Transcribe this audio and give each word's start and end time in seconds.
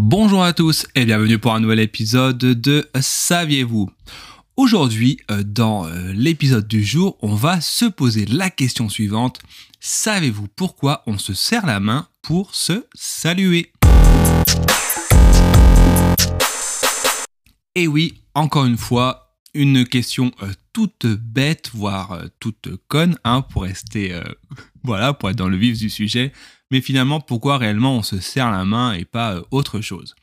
Bonjour 0.00 0.44
à 0.44 0.52
tous 0.52 0.86
et 0.94 1.04
bienvenue 1.04 1.40
pour 1.40 1.52
un 1.54 1.58
nouvel 1.58 1.80
épisode 1.80 2.38
de 2.38 2.88
Saviez-vous? 3.00 3.90
Aujourd'hui, 4.56 5.18
euh, 5.28 5.42
dans 5.42 5.88
euh, 5.88 6.12
l'épisode 6.12 6.68
du 6.68 6.84
jour, 6.84 7.18
on 7.20 7.34
va 7.34 7.60
se 7.60 7.84
poser 7.86 8.24
la 8.24 8.48
question 8.48 8.88
suivante. 8.88 9.40
Savez-vous 9.80 10.46
pourquoi 10.54 11.02
on 11.08 11.18
se 11.18 11.34
serre 11.34 11.66
la 11.66 11.80
main 11.80 12.06
pour 12.22 12.54
se 12.54 12.86
saluer? 12.94 13.72
Et 17.74 17.88
oui, 17.88 18.22
encore 18.34 18.66
une 18.66 18.78
fois, 18.78 19.34
une 19.52 19.84
question 19.84 20.30
euh, 20.44 20.52
toute 20.72 21.06
bête, 21.06 21.72
voire 21.74 22.20
toute 22.38 22.68
conne, 22.86 23.18
hein, 23.24 23.42
pour 23.42 23.62
rester, 23.64 24.16
voilà, 24.88 25.12
pour 25.12 25.30
être 25.30 25.36
dans 25.36 25.48
le 25.48 25.56
vif 25.56 25.78
du 25.78 25.90
sujet. 25.90 26.32
Mais 26.70 26.80
finalement, 26.80 27.20
pourquoi 27.20 27.58
réellement 27.58 27.96
on 27.96 28.02
se 28.02 28.18
serre 28.18 28.50
la 28.50 28.64
main 28.64 28.92
et 28.92 29.04
pas 29.04 29.42
autre 29.50 29.80
chose? 29.80 30.14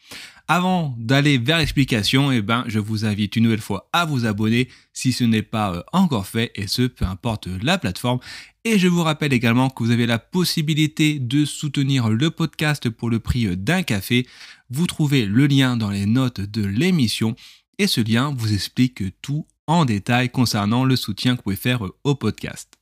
Avant 0.48 0.96
d'aller 1.00 1.40
vers 1.40 1.58
l'explication, 1.58 2.32
eh 2.32 2.44
ben, 2.44 2.66
je 2.68 2.78
vous 2.78 3.04
invite 3.04 3.36
une 3.36 3.44
nouvelle 3.44 3.62
fois 3.62 3.90
à 3.94 4.06
vous 4.06 4.28
abonner 4.28 4.70
si 4.94 5.12
ce 5.12 5.24
n'est 5.24 5.42
pas 5.42 5.74
euh, 5.74 5.82
encore 5.92 6.28
fait, 6.28 6.52
et 6.54 6.68
ce, 6.68 6.84
peu 6.84 7.04
importe 7.04 7.48
la 7.64 7.80
plateforme. 7.80 8.20
Et 8.64 8.78
je 8.78 8.88
vous 8.88 9.02
rappelle 9.02 9.34
également 9.34 9.72
que 9.72 9.84
vous 9.84 9.90
avez 9.90 10.06
la 10.06 10.20
possibilité 10.20 11.18
de 11.18 11.46
soutenir 11.46 12.10
le 12.10 12.30
podcast 12.30 12.92
pour 12.92 13.10
le 13.10 13.20
prix 13.20 13.48
euh, 13.48 13.56
d'un 13.56 13.82
café. 13.82 14.28
Vous 14.70 14.86
trouvez 14.86 15.26
le 15.26 15.48
lien 15.48 15.78
dans 15.78 15.90
les 15.90 16.06
notes 16.06 16.42
de 16.42 16.64
l'émission, 16.64 17.36
et 17.80 17.88
ce 17.88 18.02
lien 18.02 18.32
vous 18.38 18.54
explique 18.54 19.02
tout 19.24 19.48
en 19.66 19.84
détail 19.84 20.30
concernant 20.30 20.86
le 20.86 20.96
soutien 20.96 21.34
que 21.34 21.38
vous 21.38 21.44
pouvez 21.44 21.56
faire 21.56 21.84
euh, 21.84 21.96
au 22.04 22.14
podcast. 22.14 22.78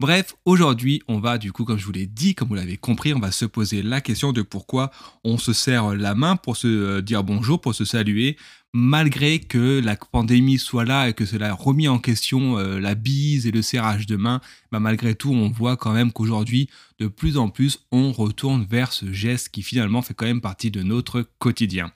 Bref, 0.00 0.34
aujourd'hui, 0.46 1.02
on 1.08 1.18
va 1.18 1.36
du 1.36 1.52
coup, 1.52 1.66
comme 1.66 1.76
je 1.76 1.84
vous 1.84 1.92
l'ai 1.92 2.06
dit, 2.06 2.34
comme 2.34 2.48
vous 2.48 2.54
l'avez 2.54 2.78
compris, 2.78 3.12
on 3.12 3.18
va 3.18 3.30
se 3.30 3.44
poser 3.44 3.82
la 3.82 4.00
question 4.00 4.32
de 4.32 4.40
pourquoi 4.40 4.90
on 5.24 5.36
se 5.36 5.52
serre 5.52 5.94
la 5.94 6.14
main 6.14 6.36
pour 6.36 6.56
se 6.56 6.68
euh, 6.68 7.02
dire 7.02 7.22
bonjour, 7.22 7.60
pour 7.60 7.74
se 7.74 7.84
saluer, 7.84 8.38
malgré 8.72 9.40
que 9.40 9.78
la 9.78 9.96
pandémie 9.96 10.56
soit 10.56 10.86
là 10.86 11.10
et 11.10 11.12
que 11.12 11.26
cela 11.26 11.50
a 11.50 11.52
remis 11.52 11.86
en 11.86 11.98
question 11.98 12.56
euh, 12.56 12.80
la 12.80 12.94
bise 12.94 13.46
et 13.46 13.50
le 13.50 13.60
serrage 13.60 14.06
de 14.06 14.16
main, 14.16 14.40
bah, 14.72 14.80
malgré 14.80 15.14
tout, 15.14 15.32
on 15.34 15.50
voit 15.50 15.76
quand 15.76 15.92
même 15.92 16.12
qu'aujourd'hui, 16.12 16.70
de 16.98 17.06
plus 17.06 17.36
en 17.36 17.50
plus, 17.50 17.80
on 17.92 18.10
retourne 18.10 18.64
vers 18.64 18.94
ce 18.94 19.12
geste 19.12 19.50
qui 19.50 19.60
finalement 19.60 20.00
fait 20.00 20.14
quand 20.14 20.24
même 20.24 20.40
partie 20.40 20.70
de 20.70 20.82
notre 20.82 21.28
quotidien. 21.38 21.92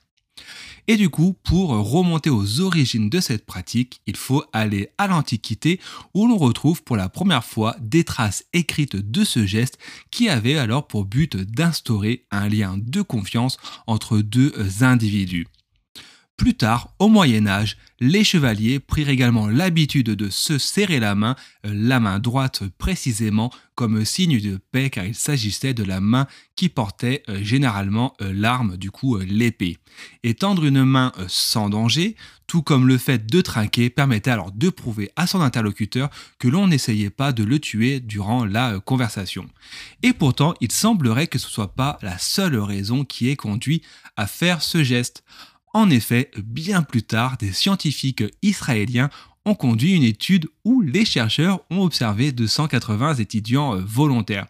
Et 0.86 0.96
du 0.96 1.08
coup, 1.08 1.34
pour 1.44 1.70
remonter 1.70 2.28
aux 2.28 2.60
origines 2.60 3.08
de 3.08 3.20
cette 3.20 3.46
pratique, 3.46 4.00
il 4.06 4.16
faut 4.16 4.44
aller 4.52 4.90
à 4.98 5.06
l'Antiquité 5.06 5.80
où 6.12 6.26
l'on 6.26 6.36
retrouve 6.36 6.82
pour 6.82 6.96
la 6.96 7.08
première 7.08 7.44
fois 7.44 7.76
des 7.80 8.04
traces 8.04 8.44
écrites 8.52 8.96
de 8.96 9.24
ce 9.24 9.46
geste 9.46 9.78
qui 10.10 10.28
avait 10.28 10.58
alors 10.58 10.86
pour 10.86 11.06
but 11.06 11.36
d'instaurer 11.36 12.26
un 12.30 12.48
lien 12.48 12.76
de 12.78 13.00
confiance 13.00 13.56
entre 13.86 14.18
deux 14.18 14.52
individus. 14.82 15.46
Plus 16.36 16.54
tard, 16.54 16.92
au 16.98 17.08
Moyen 17.08 17.46
Âge, 17.46 17.76
les 18.00 18.24
chevaliers 18.24 18.80
prirent 18.80 19.08
également 19.08 19.46
l'habitude 19.46 20.10
de 20.10 20.28
se 20.30 20.58
serrer 20.58 20.98
la 20.98 21.14
main, 21.14 21.36
euh, 21.64 21.70
la 21.72 22.00
main 22.00 22.18
droite 22.18 22.64
précisément, 22.76 23.52
comme 23.76 24.04
signe 24.04 24.40
de 24.40 24.58
paix 24.72 24.90
car 24.90 25.04
il 25.04 25.14
s'agissait 25.14 25.74
de 25.74 25.84
la 25.84 26.00
main 26.00 26.26
qui 26.56 26.68
portait 26.68 27.22
euh, 27.28 27.42
généralement 27.44 28.14
euh, 28.20 28.32
l'arme, 28.34 28.76
du 28.76 28.90
coup 28.90 29.16
l'épée. 29.18 29.78
Et 30.24 30.34
tendre 30.34 30.64
une 30.64 30.84
main 30.84 31.12
sans 31.28 31.68
danger, 31.68 32.16
tout 32.48 32.62
comme 32.62 32.88
le 32.88 32.98
fait 32.98 33.26
de 33.26 33.40
trinquer, 33.40 33.88
permettait 33.88 34.32
alors 34.32 34.50
de 34.50 34.70
prouver 34.70 35.12
à 35.14 35.28
son 35.28 35.40
interlocuteur 35.40 36.10
que 36.40 36.48
l'on 36.48 36.66
n'essayait 36.66 37.10
pas 37.10 37.32
de 37.32 37.44
le 37.44 37.60
tuer 37.60 38.00
durant 38.00 38.44
la 38.44 38.80
conversation. 38.80 39.48
Et 40.02 40.12
pourtant, 40.12 40.54
il 40.60 40.72
semblerait 40.72 41.28
que 41.28 41.38
ce 41.38 41.46
ne 41.46 41.52
soit 41.52 41.76
pas 41.76 41.96
la 42.02 42.18
seule 42.18 42.56
raison 42.58 43.04
qui 43.04 43.30
ait 43.30 43.36
conduit 43.36 43.82
à 44.16 44.26
faire 44.26 44.62
ce 44.62 44.82
geste. 44.82 45.22
En 45.74 45.90
effet, 45.90 46.30
bien 46.38 46.82
plus 46.82 47.02
tard, 47.02 47.36
des 47.36 47.52
scientifiques 47.52 48.22
israéliens 48.42 49.10
ont 49.44 49.56
conduit 49.56 49.92
une 49.92 50.04
étude 50.04 50.48
où 50.64 50.80
les 50.80 51.04
chercheurs 51.04 51.60
ont 51.68 51.82
observé 51.82 52.30
280 52.30 53.16
étudiants 53.16 53.74
euh, 53.74 53.82
volontaires. 53.84 54.46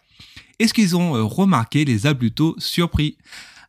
Et 0.59 0.67
ce 0.67 0.73
qu'ils 0.73 0.95
ont 0.95 1.15
euh, 1.15 1.23
remarqué 1.23 1.83
les 1.83 2.05
a 2.05 2.13
plutôt 2.13 2.55
surpris? 2.59 3.17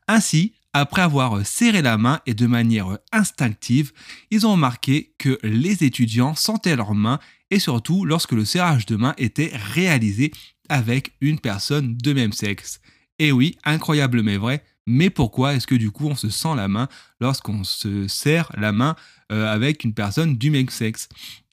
Ainsi, 0.06 0.53
après 0.75 1.00
avoir 1.00 1.39
euh, 1.39 1.45
serré 1.45 1.81
la 1.81 1.97
main 1.97 2.21
et 2.27 2.34
de 2.34 2.47
manière 2.47 2.99
instinctive, 3.11 3.93
ils 4.31 4.47
ont 4.47 4.53
remarqué 4.53 5.15
que 5.19 5.39
les 5.43 5.83
étudiants 5.83 6.34
sentaient 6.34 6.77
leurs 6.77 6.95
mains 6.95 7.19
et 7.50 7.59
surtout 7.59 8.05
lorsque 8.05 8.33
le 8.33 8.45
serrage 8.45 8.84
de 8.84 8.97
main 8.97 9.15
était 9.16 9.53
réalisé 9.75 10.31
avec 10.69 11.12
une 11.22 11.41
personne 11.41 11.97
de 11.97 12.12
même 12.12 12.33
sexe. 12.33 12.81
Et 13.19 13.33
oui, 13.33 13.56
incroyable 13.65 14.22
mais 14.22 14.37
vrai, 14.37 14.62
mais 14.86 15.10
pourquoi 15.10 15.54
est-ce 15.54 15.66
que 15.66 15.74
du 15.74 15.91
coup 15.91 16.06
on 16.06 16.14
se 16.14 16.30
sent 16.30 16.54
la 16.56 16.69
main 16.69 16.88
lorsqu'on 17.20 17.64
se 17.64 18.06
serre 18.08 18.50
la 18.56 18.72
main 18.72 18.94
euh, 19.32 19.52
avec 19.52 19.84
une 19.84 19.94
personne 19.94 20.36
du 20.36 20.50
même 20.50 20.69
sexe? 20.69 21.08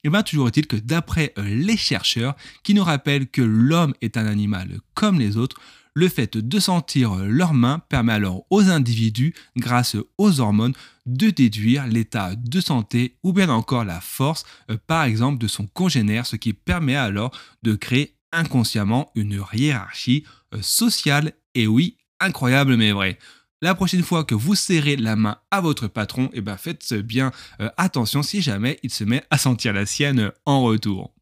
Et 0.06 0.08
eh 0.08 0.10
bien 0.10 0.22
toujours 0.22 0.48
est-il 0.48 0.68
que 0.68 0.76
d'après 0.76 1.34
euh, 1.38 1.44
les 1.44 1.78
chercheurs, 1.78 2.36
qui 2.64 2.74
nous 2.74 2.84
rappellent 2.84 3.28
que 3.28 3.42
l'homme 3.42 3.94
est 4.02 4.18
un 4.18 4.26
animal 4.26 4.80
comme 4.94 5.20
les 5.20 5.38
autres, 5.38 5.60
le 5.96 6.10
fait 6.10 6.38
de 6.38 6.60
sentir 6.60 7.16
leurs 7.16 7.54
mains 7.54 7.80
permet 7.88 8.14
alors 8.14 8.46
aux 8.50 8.70
individus, 8.70 9.34
grâce 9.58 9.96
aux 10.18 10.40
hormones, 10.40 10.74
de 11.06 11.30
déduire 11.30 11.88
l'état 11.88 12.36
de 12.36 12.62
santé 12.62 13.18
ou 13.24 13.32
bien 13.32 13.50
encore 13.50 13.86
la 13.86 14.02
force, 14.02 14.44
euh, 14.70 14.78
par 14.88 15.04
exemple, 15.04 15.38
de 15.40 15.48
son 15.48 15.68
congénère, 15.68 16.26
ce 16.26 16.36
qui 16.36 16.54
permet 16.54 16.96
alors 16.96 17.32
de 17.62 17.76
créer 17.76 18.16
inconsciemment 18.32 19.12
une 19.16 19.44
hiérarchie 19.54 20.26
sociale. 20.62 21.34
Et 21.56 21.68
oui, 21.68 21.98
incroyable 22.24 22.76
mais 22.78 22.92
vrai. 22.92 23.20
La 23.62 23.76
prochaine 23.76 24.04
fois 24.04 24.24
que 24.24 24.36
vous 24.36 24.56
serrez 24.56 24.98
la 24.98 25.16
main 25.16 25.38
à 25.52 25.62
votre 25.62 25.88
patron, 25.88 26.30
eh 26.34 26.42
ben 26.42 26.58
faites 26.58 26.94
bien 26.94 27.32
euh, 27.62 27.70
attention 27.78 28.24
si 28.24 28.42
jamais 28.42 28.80
il 28.84 28.90
se 28.90 29.04
met 29.04 29.24
à 29.30 29.38
sentir 29.38 29.74
la 29.74 29.86
sienne 29.86 30.32
en 30.46 30.64
retour. 30.64 31.14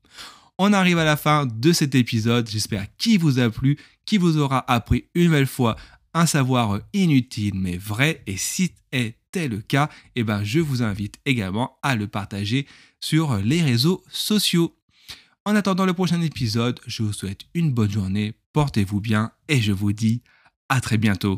On 0.57 0.73
arrive 0.73 0.97
à 0.97 1.03
la 1.03 1.17
fin 1.17 1.45
de 1.45 1.72
cet 1.72 1.95
épisode, 1.95 2.50
j'espère 2.50 2.85
qu'il 2.97 3.19
vous 3.19 3.40
a 3.40 3.50
plu, 3.50 3.78
qu'il 4.06 4.19
vous 4.19 4.38
aura 4.38 4.63
appris 4.72 5.06
une 5.13 5.25
nouvelle 5.25 5.47
fois 5.47 5.75
un 6.13 6.25
savoir 6.25 6.79
inutile 6.94 7.53
mais 7.56 7.78
vrai 7.78 8.23
et 8.28 8.38
si 8.38 8.73
était 8.91 9.47
le 9.47 9.61
cas, 9.61 9.90
eh 10.16 10.23
ben 10.23 10.44
je 10.44 10.59
vous 10.59 10.84
invite 10.84 11.19
également 11.25 11.78
à 11.84 11.95
le 11.95 12.07
partager 12.07 12.67
sur 13.00 13.38
les 13.38 13.61
réseaux 13.61 14.03
sociaux. 14.09 14.75
En 15.45 15.56
attendant 15.56 15.85
le 15.85 15.94
prochain 15.94 16.22
épisode, 16.22 16.79
je 16.85 17.03
vous 17.03 17.13
souhaite 17.13 17.41
une 17.53 17.72
bonne 17.72 17.91
journée, 17.91 18.34
portez-vous 18.53 19.00
bien 19.00 19.31
et 19.47 19.61
je 19.61 19.72
vous 19.72 19.94
dis 19.94 20.22
à 20.74 20.80
très 20.80 20.98
bientôt. 20.98 21.38